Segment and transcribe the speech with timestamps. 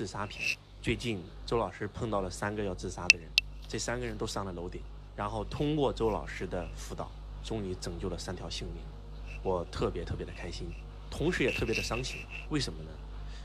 [0.00, 0.56] 自杀篇。
[0.80, 3.28] 最近周老师碰到了三个要自杀的人，
[3.68, 4.80] 这三个人都上了楼顶，
[5.14, 7.12] 然后通过周老师的辅导，
[7.44, 8.82] 终于拯救了三条性命。
[9.42, 10.68] 我特别特别的开心，
[11.10, 12.16] 同时也特别的伤心。
[12.48, 12.88] 为什么呢？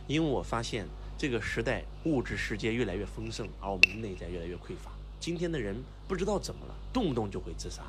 [0.07, 0.87] 因为我发现
[1.17, 4.89] 这个时代物质世界越来越丰盛，而我们内在越来越匮乏。
[5.19, 5.75] 今天的人
[6.07, 7.83] 不知道怎么了，动不动就会自杀，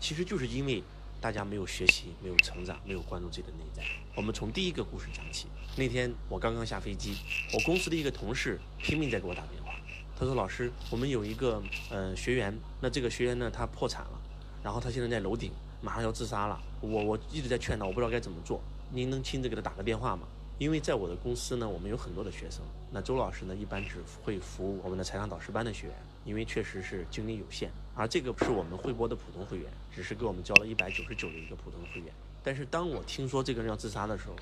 [0.00, 0.82] 其实就是因为。
[1.20, 3.82] 大家没有学习，没有成长，没有关注自己的内在。
[4.14, 5.46] 我们从第一个故事讲起。
[5.76, 7.16] 那天我刚刚下飞机，
[7.52, 9.72] 我公司的一个同事拼命在给我打电话。
[10.18, 14.20] 他说：“老师，我们有一个呃学员，那这个学员呢，他破产了，
[14.62, 16.60] 然后他现在在楼顶，马上要自杀了。
[16.80, 18.60] 我我一直在劝他，我不知道该怎么做。
[18.90, 20.26] 您能亲自给他打个电话吗？
[20.58, 22.60] 因为在我的公司呢，我们有很多的学生。
[22.90, 32.12] 那周老师呢，一般只会服务我们的财商导师班的学员。”因为确实是精力有限，而这个不是我们汇拨的普通会员，只是给我们交了一百九十九的一个普通会员。
[32.42, 34.34] 但是当我听说这个人要自杀的时候，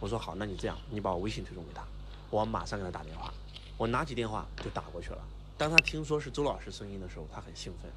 [0.00, 1.82] 我说好，那你这样，你把我微信推送给他，
[2.28, 3.32] 我马上给他打电话。
[3.78, 5.18] 我拿起电话就打过去了。
[5.56, 7.90] 当他听说是周老师声音的时候，他很兴奋。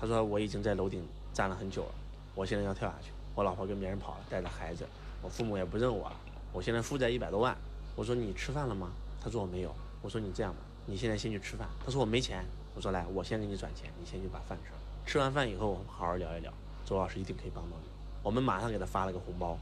[0.00, 1.94] 他说我已经在楼顶站了很久了，
[2.34, 3.12] 我现在要跳下去。
[3.36, 4.84] 我老婆跟别人跑了，带着孩子，
[5.22, 6.16] 我父母也不认我了。
[6.52, 7.56] 我现在负债一百多万。
[7.94, 8.90] 我说你吃饭了吗？
[9.20, 9.74] 他说我没有。
[10.00, 11.68] 我说你这样吧，你现在先去吃饭。
[11.84, 12.44] 他说我没钱。
[12.74, 14.78] 我说来，我先给你转钱，你先去把饭吃了。
[15.04, 16.52] 吃完饭以后，我们好好聊一聊。
[16.84, 17.88] 周老师一定可以帮到你。
[18.22, 19.58] 我们马上给他发了个红包，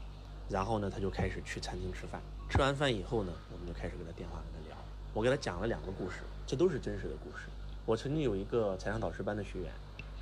[0.49, 2.21] 然后呢，他就开始去餐厅吃饭。
[2.49, 4.77] 吃完饭以后呢，我们就开始给他电话跟他聊。
[5.13, 7.45] 我给他讲了两个故事，这都是真实的故事。
[7.85, 9.71] 我曾经有一个财商导师班的学员，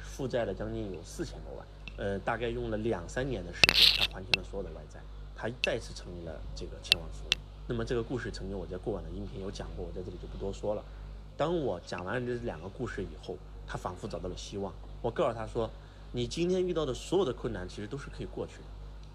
[0.02, 5.02] 负债了将近有四千多万，呃，大概用了两三年的时间，他还清了所有的外债，
[5.36, 7.32] 他再次成为了这个千万富翁。
[7.68, 10.84] 那么这个故事曾经我在过往的音频有讲过，我在这里就不多说了。
[11.36, 14.74] 当我讲完这两个故事以后，他仿佛找到了希望。
[15.02, 15.70] 我告诉他说
[16.14, 18.64] ：“你今天遇到的所有的困难，其实都是可以过去的。”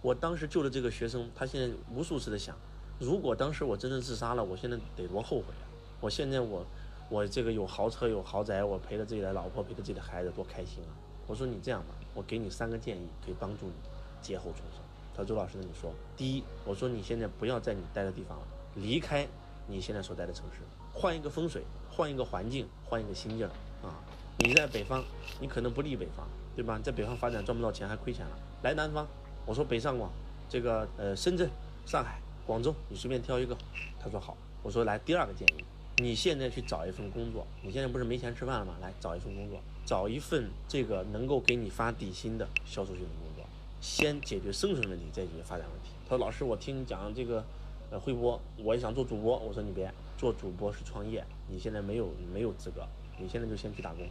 [0.02, 2.56] 我当时救的这个学生，他现在无数次的想：
[2.98, 5.64] 如果当时我真的自杀了，我现在得多后悔啊！
[6.00, 6.66] 我现在我，
[7.08, 10.92] 我这个有豪车有豪宅，我陪着自己的老婆，陪着自己的孩子，多开心啊！
[11.26, 13.72] 我说你这样吧，我给你三个建议，可以帮助你
[14.20, 14.80] 劫后重生。
[15.14, 18.44] 他说：“周老师，你说，第一，我说你现在不要在你待的地方了，
[18.74, 19.26] 离开
[19.66, 20.60] 你现在所在的城市，
[20.92, 21.62] 换一个风水。”
[21.92, 23.46] 换一个环境，换一个心境
[23.82, 23.98] 啊！
[24.38, 25.04] 你在北方，
[25.40, 26.80] 你可能不利北方，对吧？
[26.82, 28.38] 在北方发展赚不到钱，还亏钱了。
[28.62, 29.06] 来南方，
[29.44, 30.10] 我说北上广，
[30.48, 31.50] 这个呃深圳、
[31.84, 33.54] 上海、广州，你随便挑一个。
[33.98, 34.36] 他说好。
[34.62, 35.64] 我说来第二个建议，
[35.96, 37.44] 你现在去找一份工作。
[37.60, 38.74] 你现在不是没钱吃饭了吗？
[38.80, 43.29] 来找一份工作，找一份这个能够给你发底薪的销售性的工作，
[43.80, 45.90] 先解决生存问题，再解决发展问题。
[46.08, 47.44] 他说老师，我听你讲这个。
[47.92, 49.36] 呃，会播，我也想做主播。
[49.36, 52.86] 我说你别做主播是创业，你现在没有没有资格，
[53.18, 54.06] 你现在就先去打工。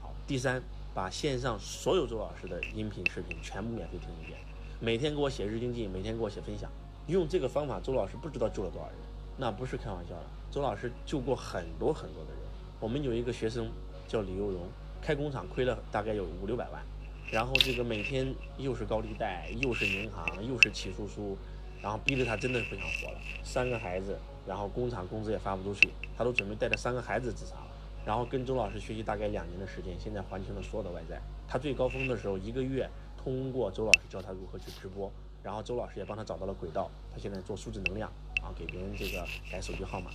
[0.00, 0.60] 好，第三，
[0.92, 4.36] 把线上所有周老师的音频视频全部免费听一遍，
[4.80, 6.68] 每天给我写日经记，每天给我写分享。
[7.06, 8.96] 用这个方法，周老师不知道救了多少人，
[9.36, 10.24] 那不是开玩笑的。
[10.50, 12.40] 周老师救过很多很多的人。
[12.80, 13.70] 我们有一个学生
[14.08, 14.62] 叫李幼荣，
[15.00, 16.84] 开工厂亏了大概有五六百万，
[17.30, 21.36] 然后这个每天又是高利贷，又是银行，又是起诉书。
[21.82, 27.68] 然后逼得他真的不想活了，三个孩子，然后工厂工资也发不出去，他都准备带着三个孩子自杀了。
[28.04, 31.18] 然后跟周老师学习大概两年的时间，现在还清了所有的外债。
[31.48, 32.86] 他最高峰的时候，一个月
[33.16, 35.10] 通过周老师教他如何去直播，
[35.42, 36.90] 然后周老师也帮他找到了轨道。
[37.10, 38.12] 他现在做数字能量
[38.42, 40.10] 啊，给别人这个改手机号码，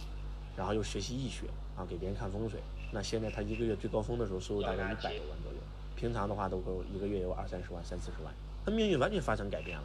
[0.56, 2.60] 然后又学习易学啊，给别人看风水。
[2.92, 5.58] 那现在他一个月最高峰的时候收入大概一百多万左右，
[5.96, 8.34] 平常的话都够一个月有二三十万、三四十万。
[8.66, 9.84] 他命运完全发生改变了。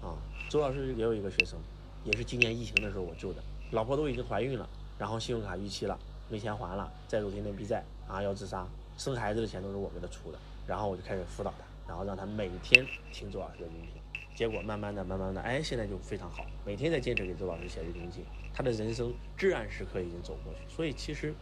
[0.00, 0.14] 啊，
[0.48, 1.58] 周老师也有一个学生，
[2.04, 3.42] 也是今年疫情的时候我救的，
[3.72, 5.98] 老婆都已经怀孕了，然后信用卡逾期了，
[6.28, 8.64] 没钱还了，债主天天逼债啊，要自杀，
[8.96, 14.00] 生孩子的钱都是我给他出的，然后我就开始辅导他，然后让他每天听周老师的音频，
[14.36, 18.22] 结果慢慢的、慢慢的，哎，现在就非常好，每天在坚持给周老师写日记，
[18.54, 21.34] 他的人生至暗时刻已经走过去，所以其实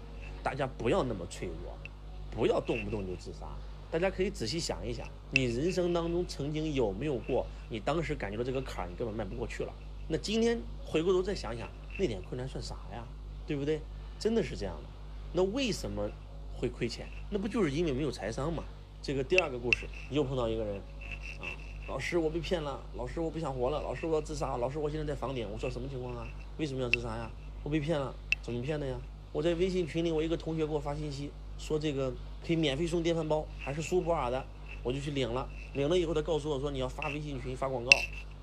[0.43, 1.77] 大家不要那么脆弱，
[2.31, 3.47] 不要动不动就自杀。
[3.91, 9.73] 大家可以仔细想一想，你人生当中曾经有没有过，你当时感觉到这个坎儿你根本迈不过去了。
[10.09, 13.07] 那今天回过头再想想，那点困难算啥呀？
[13.47, 13.81] 对不对？
[14.19, 14.89] 真的是这样的。
[15.33, 16.11] 那为什么
[16.57, 17.07] 会亏钱？
[17.31, 18.65] 那不就是因为没有财商吗？
[19.01, 20.77] 这个第二个故事，又碰到一个人，
[21.39, 21.47] 啊，
[21.87, 25.49] 老师我被骗了，老师我不想活了，老师我要自杀，老师我现在在房顶。
[25.51, 26.27] 我说什么情况啊？
[26.59, 27.31] 为什么要自杀呀？
[27.63, 28.13] 我被骗了，
[28.43, 28.99] 怎么骗的呀？
[29.33, 31.31] 我在微信群里，我一个同学给我发信息。
[31.59, 32.13] 说这个
[32.47, 34.45] 可以免费送电饭煲，还是苏泊尔的，
[34.83, 35.49] 我就去领了。
[35.75, 37.91] 领了以后，他告诉我说你要发微信群发广告，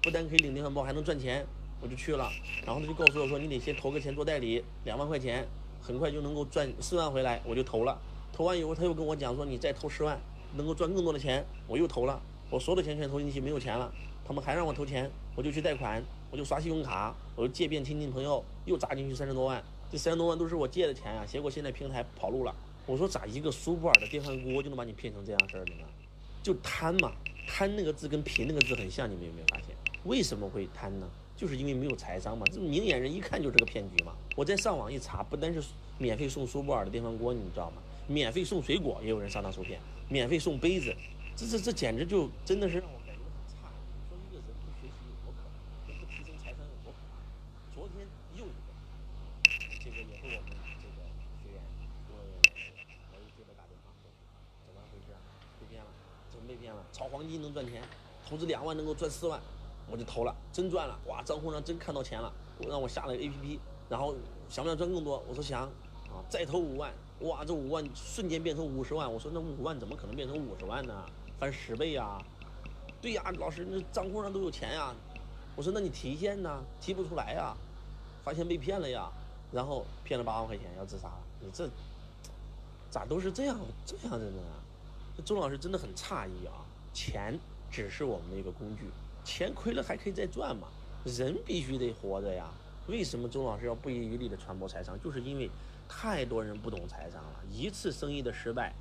[0.02, 1.46] 不但可以领电饭煲，还能赚钱。
[1.82, 2.30] 我就去了，
[2.66, 5.46] 然后他就告诉我说你得先投个钱做代理，两万块钱，
[5.82, 7.42] 很快就能够赚四万回来。
[7.46, 8.00] 我就投了，
[8.32, 10.18] 投完以后他又跟我讲说你再投十万，
[10.56, 11.46] 能够赚更多的钱。
[11.68, 13.94] 我又投了，我所有的钱全投进去，没有钱了。
[14.26, 16.02] 他们还让我投钱，我就去贷款，
[16.32, 19.62] 我就刷信用卡，我就借遍亲戚朋友，又砸进去三十多万。
[19.92, 22.56] 这三十多万都是我借的钱呀，结果现在平台跑路了。
[22.86, 25.86] 我说咋一个苏泊尔的电饭锅就能把你骗成这样事儿的呢？
[26.42, 27.14] 就贪嘛，
[27.48, 29.76] 贪那个字跟贫那个字很像，你们有没有发现？
[30.04, 31.10] 为什么会贪呢？
[31.38, 34.14] 就是因为没有财商嘛，这明眼人一看就是个骗局嘛。
[34.36, 35.64] 我在上网一查，不单是
[35.98, 37.82] 免费送苏泊尔的电饭锅，你知道吗？
[38.08, 39.80] 免费送水果也有人上当受骗，
[40.10, 40.94] 免费送杯子，
[41.38, 43.72] 这这这简直就真的是让我感觉很差。
[43.96, 47.16] 你说一个人不学习有多可怕，不提升财商有多可怕？
[47.74, 48.06] 昨天
[48.36, 48.76] 又一个，
[49.80, 50.52] 这个也是我们
[50.84, 51.00] 这个
[51.40, 51.64] 学员，
[52.12, 52.20] 我
[53.12, 54.12] 我一接他打电话说，
[54.68, 55.20] 怎么回事啊？
[55.58, 55.90] 被骗了？
[56.30, 56.56] 怎么被
[57.24, 57.24] 骗了？
[57.24, 57.82] 炒黄金能赚钱，
[58.28, 59.40] 投资两万能够赚四万，
[59.90, 62.32] 我就投了，真赚了，哇，账户上真看到钱了，
[62.68, 63.60] 让我下了 A P P，
[63.90, 64.14] 然后
[64.50, 65.24] 想不想赚更多？
[65.28, 66.94] 我说想，啊，再投五万。
[67.20, 69.12] 哇，这五万瞬间变成五十万！
[69.12, 71.06] 我说那五万怎么可能变成五十万呢？
[71.40, 72.22] 翻十倍呀！
[73.02, 74.94] 对呀，老师，那账户上都有钱呀！
[75.56, 76.62] 我说那你提现呢？
[76.82, 77.56] 提不出来呀！
[78.24, 79.10] 发现被骗了呀！
[79.52, 81.20] 然后骗了八万块钱要自杀了。
[81.40, 81.70] 你这
[82.90, 84.42] 咋都是这样这样的呢？
[85.16, 86.63] 这周老师真的很诧异啊！
[86.94, 87.38] 钱
[87.70, 88.86] 只是我们的一个工具，
[89.24, 90.68] 钱亏了还可以再赚嘛？
[91.04, 92.50] 人必须得活着呀！
[92.88, 94.98] 为什么周老师要不遗余力的传播财商？
[95.04, 95.50] 就是因为。
[95.86, 98.74] 太多人不懂财商了，一次生意的失败，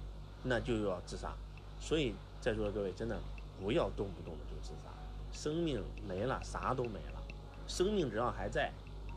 [0.42, 1.34] 那就要自杀。
[1.78, 3.20] 所以在座的各位，真的
[3.60, 4.88] 不要动不动的就自杀。
[5.30, 7.22] 生命没了，啥都没了。
[7.66, 8.72] 生命只要还在，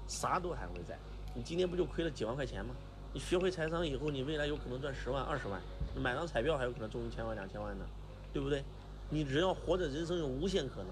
[0.07, 0.97] 啥都还会在。
[1.35, 2.75] 你今天不就亏了几万块钱吗？
[3.13, 5.61] 你学会财商以后，你未来有可能赚十万、二十万，
[5.95, 7.85] 买张彩票还有可能中一千万、两千万呢，
[8.33, 8.63] 对不对？
[9.09, 10.87] 你只要活着，人生有无限可能。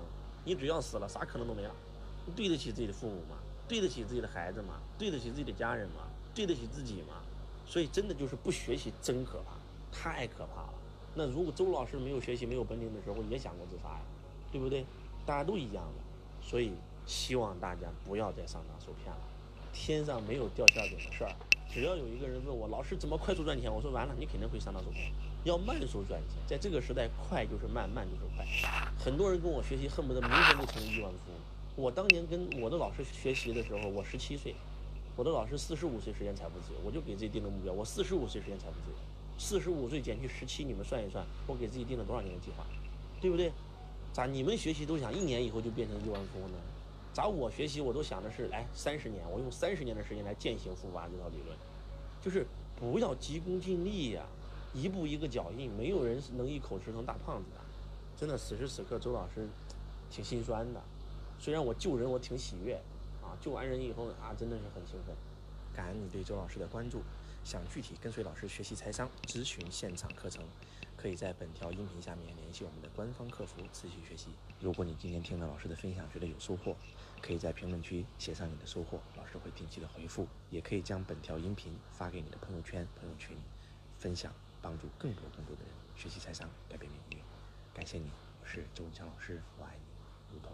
[0.45, 1.73] 你只要死了，啥可能都没了。
[2.35, 3.37] 对得起自己的父母吗？
[3.67, 4.79] 对得起自己的孩子吗？
[4.97, 6.07] 对得起自己的家人吗？
[6.35, 7.21] 对得起自己吗？
[7.65, 9.55] 所以真的就是不学习真可怕，
[9.91, 10.73] 太可怕了。
[11.15, 14.01] 那如果周老师没有学习、没有本领的时候，也想过自杀呀，
[14.51, 14.85] 对不对？
[15.25, 16.45] 大家都一样的。
[16.45, 16.73] 所以
[17.05, 19.21] 希望大家不要再上当受骗了。
[19.71, 21.31] 天上没有掉馅饼的事儿。
[21.69, 25.11] 只要有一个人问我老师怎么快速赚钱，我说完了，你肯定会上当受骗。
[25.43, 28.45] 要慢速赚钱，在这个时代，快就是慢，慢就是快。
[28.97, 31.37] 很多人跟我学习，恨不得明天就成亿万富翁。
[31.75, 34.55] 我当年跟我的老师学习的时候，我十七岁。
[35.15, 38.97] 我的老师四十五岁实现财富自由，我就给自己定个目标，我四十五岁实现财富自由。
[39.37, 42.65] 四十五岁减去十七，你们算一算，我给自己定了多少年的计划，
[43.19, 43.51] 对不对？
[44.13, 46.57] 咋你们学习都想一年以后就变成亿万富翁呢？
[47.11, 51.57] 咋我学习我都想的是，哎，三十年，我用三十年的时间来践行富爸这套理论，
[52.21, 52.47] 就是
[52.79, 54.23] 不要急功近利呀，
[54.73, 57.61] 一步一个脚印，没有人能一口吃成大胖子的。
[58.17, 59.47] 真的，此时此刻，周老师
[60.09, 60.81] 挺心酸的，
[61.39, 62.75] 虽然我救人，我挺喜悦。
[63.21, 65.15] 啊救完人以后啊，真的是很兴奋。
[65.75, 67.01] 感恩你对周老师的关注。
[67.43, 70.41] 想具体跟随老师学习财商、咨询现场课程，
[70.95, 74.29] 可以在本条音频下面联系我们的官方客服咨询学习。
[74.61, 76.73] 如果你今天听了老师的分享，觉得有收获，
[77.21, 80.25] 可以在评论区写上你的收获，老师会定期的回复。
[80.51, 83.35] 也可以将本条音频发给你的朋友圈、朋友群，
[83.99, 84.31] 分享，
[84.63, 87.17] 帮助更多更多的人学习财商，改变命运。
[87.73, 88.09] 感谢你，
[88.41, 90.53] 我是周文强老师，我爱你，如同。